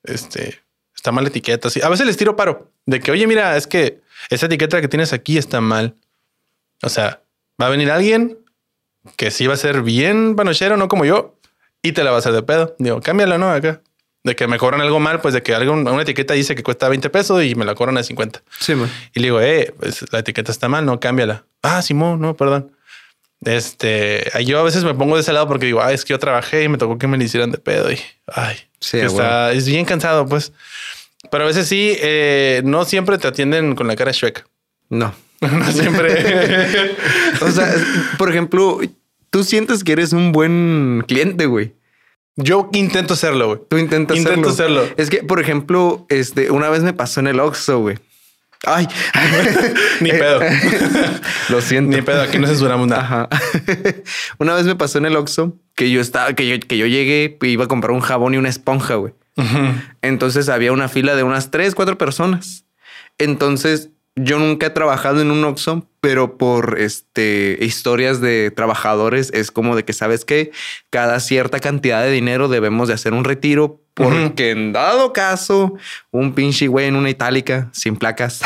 [0.02, 0.60] este,
[0.94, 1.68] está mal etiqueta.
[1.68, 1.80] Así.
[1.82, 5.12] A veces les tiro paro de que, oye, mira, es que esa etiqueta que tienes
[5.12, 5.96] aquí está mal.
[6.82, 7.22] O sea,
[7.60, 8.38] va a venir alguien
[9.16, 11.38] que sí va a ser bien panochero, no como yo,
[11.82, 12.76] y te la va a hacer de pedo.
[12.78, 13.50] Digo, cámbiala, ¿no?
[13.50, 13.80] Acá.
[14.22, 16.88] De que me cobran algo mal, pues de que algo, una etiqueta dice que cuesta
[16.88, 18.42] 20 pesos y me la cobran a 50.
[18.58, 18.90] Sí, man.
[19.14, 21.44] Y le digo, eh, pues la etiqueta está mal, no, cámbiala.
[21.62, 22.72] Ah, Simón, no, perdón.
[23.44, 26.18] Este, yo a veces me pongo de ese lado porque digo, ay, es que yo
[26.18, 29.66] trabajé y me tocó que me lo hicieran de pedo y, ay, sí, está, es
[29.66, 30.52] bien cansado, pues.
[31.30, 34.46] Pero a veces sí, eh, no siempre te atienden con la cara chueca.
[34.90, 35.14] No.
[35.40, 36.12] no siempre.
[37.40, 37.74] o sea,
[38.18, 38.80] por ejemplo,
[39.30, 41.72] tú sientes que eres un buen cliente, güey.
[42.42, 43.60] Yo intento hacerlo, güey.
[43.68, 44.82] Tú intentas intento hacerlo.
[44.96, 47.96] Es que, por ejemplo, este, una vez me pasó en el Oxxo, güey.
[48.66, 48.86] Ay,
[50.00, 50.40] ni pedo.
[51.48, 51.96] Lo siento.
[51.96, 53.02] Ni pedo, aquí no censuramos nada.
[53.02, 53.28] Ajá.
[54.38, 57.38] Una vez me pasó en el Oxxo que yo estaba, que yo, que yo llegué
[57.40, 59.14] y iba a comprar un jabón y una esponja, güey.
[60.02, 62.66] Entonces había una fila de unas tres, cuatro personas.
[63.16, 63.88] Entonces
[64.22, 69.76] yo nunca he trabajado en un Oxxo, pero por este historias de trabajadores es como
[69.76, 70.50] de que sabes que
[70.90, 75.74] cada cierta cantidad de dinero debemos de hacer un retiro porque en dado caso
[76.10, 78.40] un pinche güey en una itálica sin placas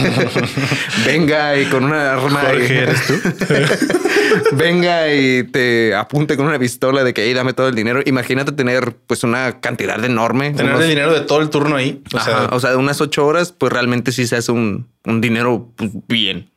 [1.06, 3.14] venga y con una arma eres tú
[4.52, 8.00] venga y te apunte con una pistola de que ahí dame todo el dinero.
[8.04, 10.52] Imagínate tener pues una cantidad enorme.
[10.52, 12.02] Tener el dinero de todo el turno ahí.
[12.12, 15.20] O, sea, o sea, de unas ocho horas, pues realmente sí se hace un, un
[15.20, 16.48] dinero pues, bien.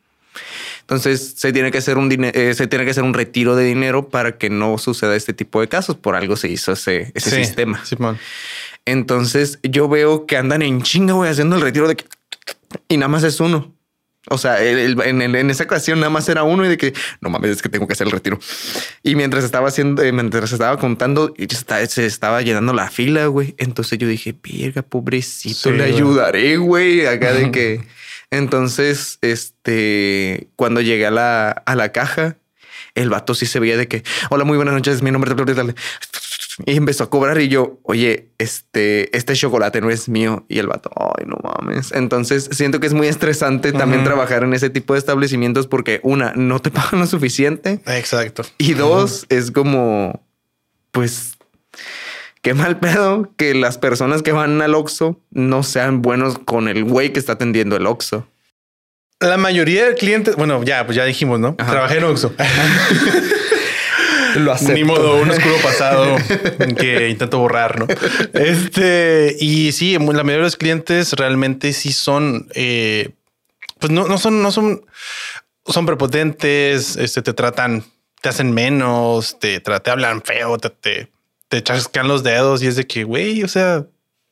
[0.84, 4.10] Entonces se tiene que hacer un eh, se tiene que hacer un retiro de dinero
[4.10, 5.96] para que no suceda este tipo de casos.
[5.96, 7.82] Por algo se hizo ese, ese sistema.
[8.84, 12.04] Entonces yo veo que andan en chinga, güey, haciendo el retiro de que
[12.88, 13.74] y nada más es uno.
[14.30, 17.62] O sea, en, esa ocasión nada más era uno y de que no mames, es
[17.62, 18.38] que tengo que hacer el retiro.
[19.02, 21.34] Y mientras estaba haciendo, eh, mientras estaba contando,
[21.88, 23.54] se estaba llenando la fila, güey.
[23.58, 27.06] Entonces yo dije, verga, pobrecito, le ayudaré, güey.
[27.06, 27.80] Acá de que.
[28.34, 32.36] Entonces, este, cuando llegué a la, a la caja,
[32.94, 35.74] el vato sí se veía de que, hola, muy buenas noches, mi nombre es...
[36.66, 40.44] Y empezó a cobrar y yo, oye, este, este chocolate no es mío.
[40.48, 41.90] Y el vato, ay, no mames.
[41.92, 46.32] Entonces siento que es muy estresante también trabajar en ese tipo de establecimientos porque una,
[46.36, 47.80] no te pagan lo suficiente.
[47.86, 48.44] Exacto.
[48.58, 50.24] Y dos, es como,
[50.92, 51.36] pues,
[52.44, 56.84] qué mal pedo que las personas que van al Oxxo no sean buenos con el
[56.84, 58.28] güey que está atendiendo el Oxxo.
[59.18, 61.56] La mayoría de clientes, bueno, ya, pues ya dijimos, ¿no?
[61.56, 62.34] Trabajé en Oxxo.
[64.36, 64.74] Lo acepto.
[64.74, 66.16] Ni modo, un oscuro pasado
[66.76, 67.86] que intento borrar, ¿no?
[68.34, 73.10] Este, y sí, la mayoría de los clientes realmente sí son, eh,
[73.78, 74.84] pues no, no son, no son,
[75.64, 77.84] son prepotentes, este, te tratan,
[78.20, 81.13] te hacen menos, te, te hablan feo, te, te,
[81.54, 83.86] te chascan los dedos y es de que, güey, o sea,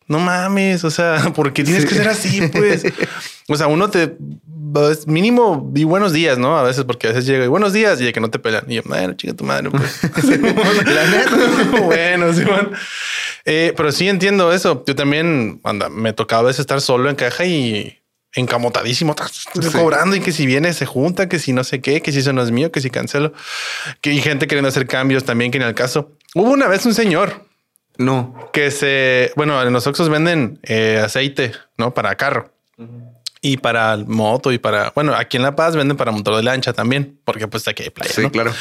[0.09, 2.85] no mames, o sea, porque tienes que ser así, pues.
[3.47, 4.17] O sea, uno te
[4.73, 6.59] pues, mínimo di buenos días, ¿no?
[6.59, 8.65] A veces, porque a veces llega y buenos días y de que no te pelan.
[8.67, 10.01] Y yo, bueno, chica tu madre, pues.
[10.85, 11.81] La neta.
[11.81, 12.73] bueno, Simón.
[13.45, 14.83] Eh, pero sí entiendo eso.
[14.85, 18.03] Yo también anda, me tocaba a veces estar solo en caja y
[18.35, 19.15] encamotadísimo,
[19.73, 22.33] cobrando y que si viene se junta, que si no sé qué, que si eso
[22.33, 23.33] no es mío, que si cancelo,
[24.01, 26.17] que hay gente queriendo hacer cambios también que en el caso.
[26.35, 27.53] Hubo una vez un señor
[27.99, 28.51] no.
[28.53, 31.95] Que se, bueno, en los Oxxos venden eh, aceite, ¿no?
[31.95, 32.51] Para carro.
[33.45, 36.73] Y para moto y para, bueno, aquí en La Paz venden para motor de lancha
[36.73, 38.12] también, porque pues aquí hay playa.
[38.12, 38.53] Sí, claro.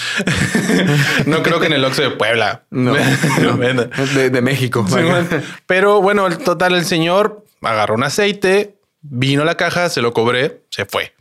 [1.27, 2.63] no creo que en el Oxxo de Puebla.
[2.71, 2.93] No,
[4.15, 4.85] De, México.
[5.67, 10.13] pero bueno, el total, el señor agarró un aceite, vino a la caja, se lo
[10.13, 11.13] cobré, se fue.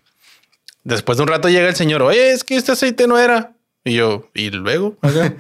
[0.83, 3.53] Después de un rato llega el señor, oye, es que este aceite no era.
[3.85, 4.97] Y yo, ¿y luego?
[5.03, 5.33] ah,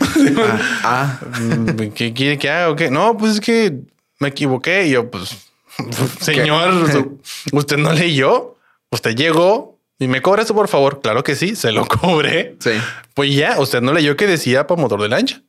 [0.85, 1.20] ah.
[1.40, 2.90] Mm, ¿qué quiere que haga o qué?
[2.90, 3.81] No, pues es que
[4.18, 4.87] me equivoqué.
[4.87, 5.50] Y yo, pues,
[6.20, 7.18] señor,
[7.53, 8.57] usted no leyó,
[8.90, 11.00] usted llegó y me cobra eso, por favor.
[11.03, 12.57] Claro que sí, se lo cobré.
[12.61, 12.72] Sí.
[13.14, 15.42] Pues ya, usted no leyó que decía para motor de lancha.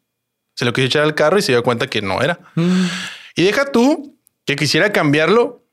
[0.55, 2.39] Se lo quiso echar al carro y se dio cuenta que no era.
[2.55, 2.85] Mm.
[3.35, 5.63] Y deja tú que quisiera cambiarlo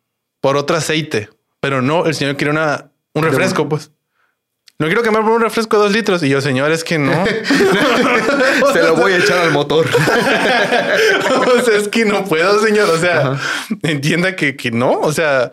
[0.40, 1.28] por otro aceite,
[1.59, 3.90] pero no, el señor quiere una, un refresco, pues.
[4.81, 6.23] No quiero cambiar por un refresco de dos litros.
[6.23, 7.25] Y yo, señor, es que no.
[8.73, 9.88] Se lo voy a echar al motor.
[11.57, 12.88] o sea, es que no puedo, señor.
[12.88, 13.41] O sea,
[13.83, 14.93] entienda que, que no.
[15.01, 15.53] O sea,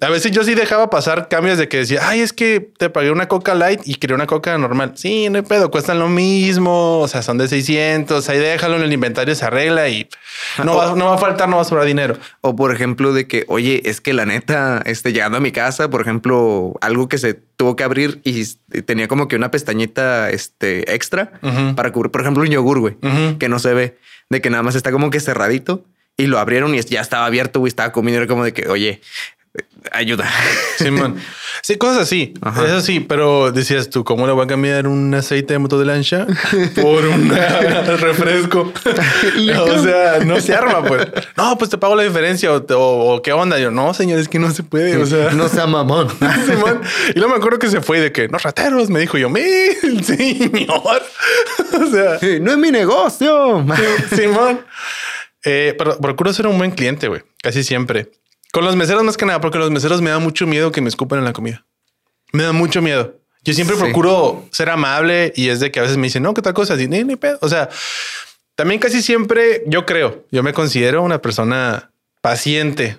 [0.00, 3.10] a veces yo sí dejaba pasar cambios de que decía, ay, es que te pagué
[3.10, 4.92] una coca light y quería una coca normal.
[4.94, 7.00] Sí, no hay pedo, cuestan lo mismo.
[7.00, 8.28] O sea, son de 600.
[8.28, 10.08] Ahí déjalo en el inventario, se arregla y
[10.64, 12.18] no va, no va a faltar, no va a sobrar dinero.
[12.40, 15.90] O por ejemplo, de que, oye, es que la neta, este, llegando a mi casa,
[15.90, 18.42] por ejemplo, algo que se tuvo que abrir y
[18.84, 21.30] tenía como que una pestañita este, extra
[21.76, 22.96] para cubrir, por ejemplo, un yogur, güey,
[23.38, 23.98] que no se ve,
[24.30, 25.84] de que nada más está como que cerradito
[26.16, 29.02] y lo abrieron y ya estaba abierto, güey, estaba comiendo, era como de que, oye,
[29.92, 30.28] ayuda.
[30.76, 31.16] Simón.
[31.62, 32.32] Sí, cosas así.
[32.64, 35.84] Eso sí, pero decías tú, ¿cómo le voy a cambiar un aceite de moto de
[35.84, 36.26] lancha
[36.74, 37.28] por un
[37.98, 38.72] refresco?
[38.72, 41.06] o sea, no se arma, pues.
[41.36, 43.58] No, pues te pago la diferencia o, qué onda.
[43.58, 44.96] Yo, no, señor, es que no se puede.
[44.96, 46.08] O sea, no sea mamón.
[46.46, 46.80] Simón.
[47.14, 48.88] Y luego me acuerdo que se fue de que no rateros.
[48.88, 49.42] Me dijo yo, mi
[50.02, 51.02] señor.
[51.74, 53.66] o sea, no es mi negocio.
[54.16, 54.62] Simón.
[55.44, 57.20] Eh, pero procuro ser un buen cliente, güey.
[57.42, 58.10] Casi siempre.
[58.52, 60.88] Con los meseros más que nada, porque los meseros me da mucho miedo que me
[60.88, 61.64] escupan en la comida.
[62.32, 63.16] Me da mucho miedo.
[63.42, 66.42] Yo siempre procuro ser amable y es de que a veces me dicen, no, ¿qué
[66.42, 66.76] tal cosa?
[66.76, 67.38] Ni, ni pedo.
[67.40, 67.68] O sea,
[68.54, 72.98] también casi siempre yo creo, yo me considero una persona paciente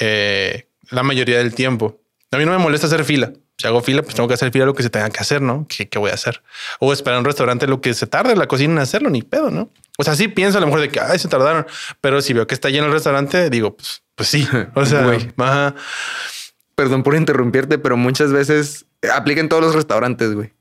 [0.00, 2.00] eh, la mayoría del tiempo.
[2.32, 3.32] A mí no me molesta hacer fila.
[3.56, 5.66] Si hago fila, pues tengo que hacer fila lo que se tenga que hacer, ¿no?
[5.68, 6.42] ¿Qué, voy a hacer?
[6.78, 9.22] O esperar en un restaurante lo que se tarde en la cocina en hacerlo, ni
[9.22, 9.70] pedo, ¿no?
[10.00, 11.66] O sea, sí pienso a lo mejor de que, ay, se tardaron.
[12.00, 14.48] Pero si veo que está lleno el restaurante, digo, pues, pues sí.
[14.74, 15.30] O sea, güey.
[16.74, 20.54] Perdón por interrumpirte, pero muchas veces aplica en todos los restaurantes, güey.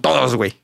[0.00, 0.60] Todos, güey.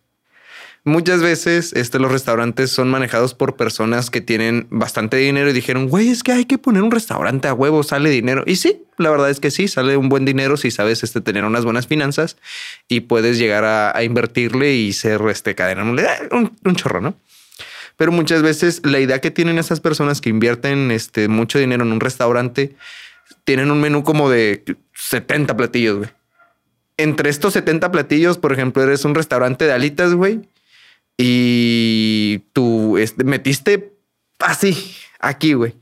[0.82, 5.88] Muchas veces este, los restaurantes son manejados por personas que tienen bastante dinero y dijeron,
[5.88, 8.42] güey, es que hay que poner un restaurante a huevo, sale dinero.
[8.44, 11.44] Y sí, la verdad es que sí, sale un buen dinero si sabes este, tener
[11.44, 12.38] unas buenas finanzas
[12.88, 17.14] y puedes llegar a, invertirle y ser este, cadena, un, un chorro, ¿no?
[18.00, 21.92] Pero muchas veces la idea que tienen esas personas que invierten este, mucho dinero en
[21.92, 22.74] un restaurante,
[23.44, 26.10] tienen un menú como de 70 platillos, güey.
[26.96, 30.40] Entre estos 70 platillos, por ejemplo, eres un restaurante de alitas, güey
[31.22, 33.92] y tú este, metiste
[34.38, 35.74] así, aquí, güey.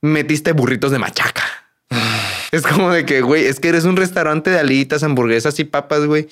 [0.00, 1.44] Metiste burritos de machaca.
[2.50, 6.06] es como de que, güey, es que eres un restaurante de alitas, hamburguesas y papas,
[6.06, 6.28] güey.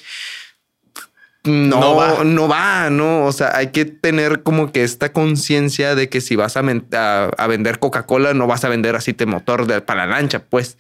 [1.49, 2.25] No, va.
[2.25, 3.25] no va, no.
[3.25, 7.79] O sea, hay que tener como que esta conciencia de que si vas a, vender
[7.79, 10.77] Coca-Cola, no vas a vender así de motor de, para la lancha, pues.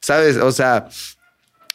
[0.00, 0.36] ¿Sabes?
[0.36, 0.88] O sea,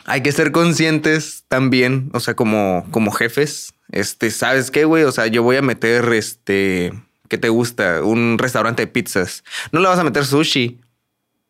[0.06, 5.04] hay que ser conscientes también, o sea, como, como jefes, este, ¿sabes qué, güey?
[5.04, 6.94] O sea, yo voy a meter, este,
[7.28, 8.04] ¿qué te gusta?
[8.04, 9.44] Un restaurante de pizzas.
[9.72, 10.82] No le vas a meter sushi.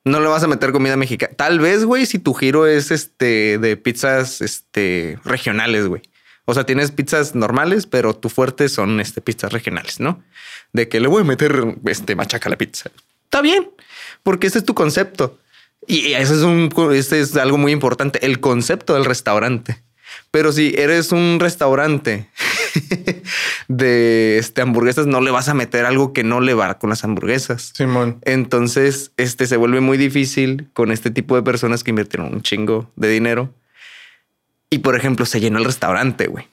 [0.03, 1.33] No le vas a meter comida mexicana.
[1.35, 6.03] Tal vez, güey, si tu giro es, este, de pizzas, este, regionales, güey.
[6.45, 10.23] O sea, tienes pizzas normales, pero tu fuerte son, este, pizzas regionales, ¿no?
[10.73, 12.91] De que le voy a meter, este, machaca a la pizza.
[13.23, 13.69] Está bien,
[14.23, 15.39] porque ese es tu concepto.
[15.87, 19.83] Y eso es un, ese es algo muy importante, el concepto del restaurante.
[20.31, 22.29] Pero si eres un restaurante
[23.67, 27.03] de este, hamburguesas, no le vas a meter algo que no le va con las
[27.03, 27.71] hamburguesas.
[27.73, 28.19] Simón.
[28.23, 32.91] Entonces, este se vuelve muy difícil con este tipo de personas que invirtieron un chingo
[32.95, 33.53] de dinero.
[34.75, 36.47] Y por ejemplo, se llenó el restaurante, güey.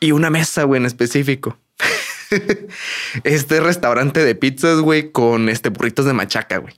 [0.00, 1.58] Y una mesa, güey, en específico.
[3.24, 6.74] este restaurante de pizzas, güey, con este burritos de machaca, güey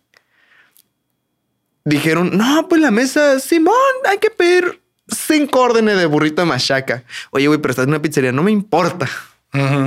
[1.85, 3.75] dijeron, no, pues la mesa, Simón,
[4.09, 7.05] hay que pedir cinco órdenes de burrito de machaca.
[7.31, 9.09] Oye, güey, pero estás en una pizzería, no me importa.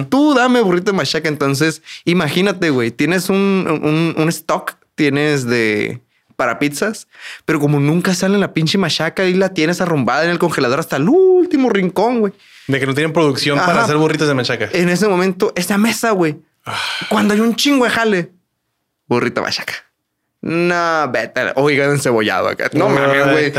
[0.10, 1.28] Tú dame burrito de machaca.
[1.28, 6.02] Entonces, imagínate, güey, tienes un, un, stock, tienes de
[6.38, 7.08] para pizzas,
[7.44, 10.96] pero como nunca sale la pinche machaca y la tienes arrumbada en el congelador hasta
[10.96, 12.34] el último rincón, güey.
[12.68, 14.70] De que no tienen producción para hacer burritos de machaca.
[14.72, 16.80] En ese momento, esa mesa, güey, ah.
[17.10, 18.32] cuando hay un chingo de jale,
[19.08, 19.74] burrito machaca.
[20.42, 21.42] No, vete.
[21.56, 22.70] Oigan, encebollado acá.
[22.74, 23.54] No mames, güey.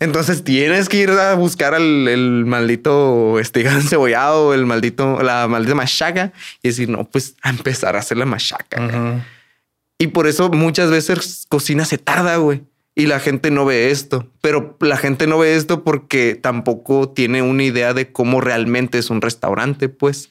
[0.00, 5.74] Entonces tienes que ir a buscar al el maldito este encebollado, el maldito, la maldita
[5.76, 9.22] machaca y decir, no, pues a empezar a hacer la machaca.
[9.98, 12.62] Y por eso muchas veces cocina se tarda, güey.
[12.96, 17.42] Y la gente no ve esto, pero la gente no ve esto porque tampoco tiene
[17.42, 20.30] una idea de cómo realmente es un restaurante, pues.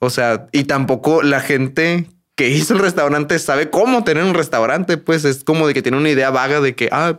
[0.00, 2.06] O sea, y tampoco la gente
[2.40, 5.98] que hizo el restaurante sabe cómo tener un restaurante, pues es como de que tiene
[5.98, 7.18] una idea vaga de que, ah,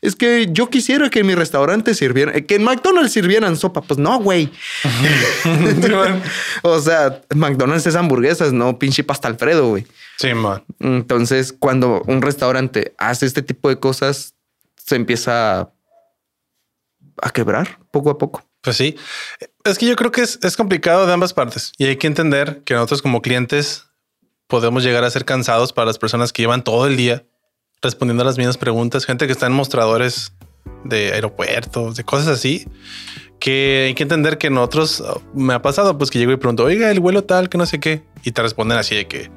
[0.00, 3.82] es que yo quisiera que en mi restaurante sirvieran, que en McDonald's sirvieran sopa.
[3.82, 4.50] Pues no, güey.
[6.62, 9.86] o sea, McDonald's es hamburguesas, no pinche pasta Alfredo, güey.
[10.18, 10.64] Sí, man.
[10.80, 14.34] Entonces, cuando un restaurante hace este tipo de cosas,
[14.76, 15.72] se empieza
[17.20, 18.44] a quebrar poco a poco.
[18.62, 18.96] Pues sí,
[19.64, 22.62] es que yo creo que es, es complicado de ambas partes y hay que entender
[22.64, 23.86] que nosotros como clientes
[24.46, 27.24] podemos llegar a ser cansados para las personas que llevan todo el día
[27.82, 30.32] respondiendo a las mismas preguntas, gente que está en mostradores
[30.84, 32.68] de aeropuertos, de cosas así,
[33.40, 35.02] que hay que entender que nosotros
[35.34, 37.80] me ha pasado pues que llego y pregunto, oiga, el vuelo tal, que no sé
[37.80, 39.30] qué, y te responden así de que,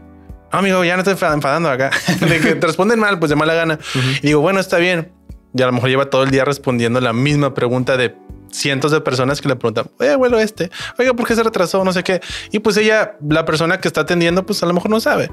[0.55, 3.53] no, amigo, ya no estoy enfadando acá, de que te responden mal, pues de mala
[3.53, 3.79] gana.
[4.21, 5.11] Y digo, bueno, está bien.
[5.53, 8.15] Y a lo mejor lleva todo el día respondiendo la misma pregunta de
[8.51, 11.83] cientos de personas que le preguntan, oye, vuelo este, oiga, ¿por qué se retrasó?
[11.83, 12.21] No sé qué.
[12.51, 15.29] Y pues ella, la persona que está atendiendo, pues a lo mejor no sabe.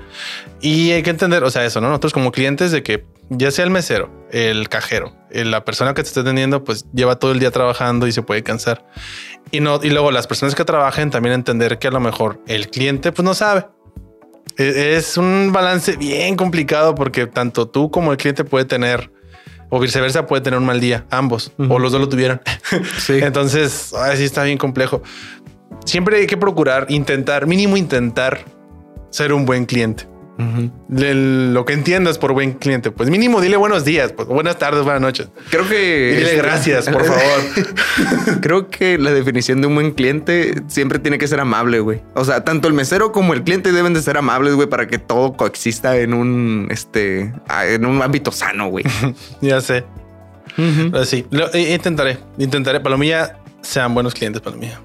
[0.60, 1.88] Y hay que entender, o sea, eso, ¿no?
[1.88, 6.08] Nosotros como clientes de que ya sea el mesero, el cajero, la persona que te
[6.08, 8.84] está atendiendo, pues lleva todo el día trabajando y se puede cansar.
[9.50, 12.68] Y no, y luego las personas que trabajen también entender que a lo mejor el
[12.68, 13.66] cliente, pues no sabe.
[14.58, 19.10] E, es un balance bien complicado porque tanto tú como el cliente puede tener
[19.74, 22.40] o viceversa puede tener un mal día, ambos, o los dos lo tuvieron.
[22.98, 23.14] Sí.
[23.22, 25.02] Entonces, así está bien complejo.
[25.84, 28.40] Siempre hay que procurar, intentar, mínimo intentar
[29.10, 30.11] ser un buen cliente.
[30.88, 35.00] Lo que entiendas por buen cliente, pues mínimo dile buenos días, pues, buenas tardes, buenas
[35.00, 35.28] noches.
[35.50, 38.40] Creo que dile gracias, por favor.
[38.40, 42.02] Creo que la definición de un buen cliente siempre tiene que ser amable, güey.
[42.14, 44.98] O sea, tanto el mesero como el cliente deben de ser amables, güey, para que
[44.98, 47.32] todo coexista en un este
[47.68, 48.84] en un ámbito sano, güey.
[49.40, 49.84] ya sé.
[51.04, 51.26] sí,
[51.70, 52.80] intentaré, intentaré.
[52.80, 54.80] Palomilla, sean buenos clientes, Palomilla.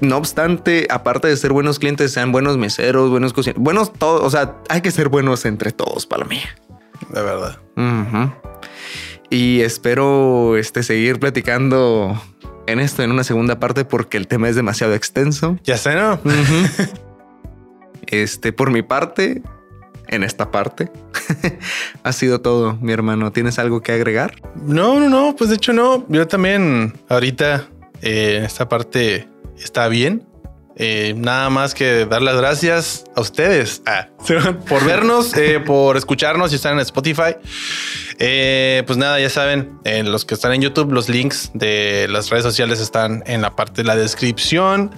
[0.00, 4.22] No obstante, aparte de ser buenos clientes, sean buenos meseros, buenos cocineros, buenos todos.
[4.22, 6.56] O sea, hay que ser buenos entre todos, Palomilla.
[7.08, 7.58] De verdad.
[9.28, 12.20] Y espero este, seguir platicando
[12.66, 15.58] en esto en una segunda parte porque el tema es demasiado extenso.
[15.64, 16.18] Ya sé, ¿no?
[18.06, 19.42] este, por mi parte,
[20.08, 20.90] en esta parte,
[22.02, 23.32] ha sido todo, mi hermano.
[23.32, 24.34] ¿Tienes algo que agregar?
[24.56, 26.06] No, no, no, pues de hecho no.
[26.08, 27.68] Yo también ahorita
[28.02, 29.28] eh, esta parte
[29.62, 30.26] está bien.
[30.76, 34.06] Eh, nada más que dar las gracias a ustedes ah,
[34.68, 37.36] por vernos, eh, por escucharnos y estar en Spotify.
[38.18, 42.44] Eh, pues nada, ya saben, los que están en YouTube, los links de las redes
[42.44, 44.90] sociales están en la parte de la descripción.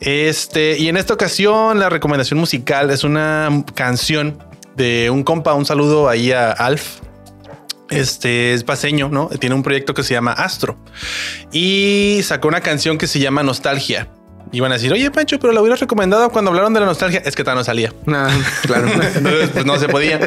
[0.00, 4.42] Este, y en esta ocasión, la recomendación musical es una canción
[4.76, 5.54] de un compa.
[5.54, 7.00] Un saludo ahí a Alf,
[7.90, 9.28] este es paseño, ¿no?
[9.28, 10.76] Tiene un proyecto que se llama Astro
[11.52, 14.08] y sacó una canción que se llama Nostalgia.
[14.50, 17.20] Iban a decir, oye Pancho, pero la hubieras recomendado cuando hablaron de la nostalgia.
[17.24, 17.92] Es que tal no salía.
[18.06, 18.30] Ah,
[18.62, 18.88] claro.
[19.14, 20.20] Entonces, pues no se podía.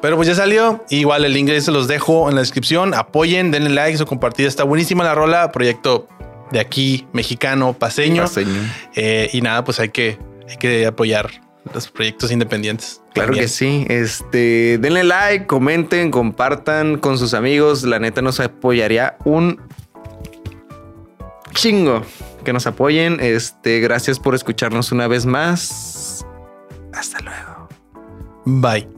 [0.00, 0.84] Pero pues ya salió.
[0.88, 2.94] Igual el inglés se los dejo en la descripción.
[2.94, 4.46] Apoyen, denle like, su compartida.
[4.46, 5.50] Está buenísima la rola.
[5.50, 6.06] Proyecto
[6.52, 8.22] de aquí, mexicano, paseño.
[8.22, 8.60] paseño.
[8.94, 11.45] Eh, y nada, pues hay que, hay que apoyar
[11.76, 13.02] los proyectos independientes.
[13.14, 13.86] Claro que sí.
[13.88, 17.84] Este, denle like, comenten, compartan con sus amigos.
[17.84, 19.60] La neta nos apoyaría un
[21.52, 22.02] chingo
[22.44, 23.18] que nos apoyen.
[23.20, 26.26] Este, gracias por escucharnos una vez más.
[26.92, 27.68] Hasta luego.
[28.44, 28.95] Bye.